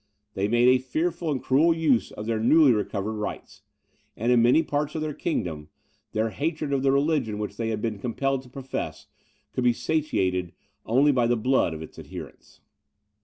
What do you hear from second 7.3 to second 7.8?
which they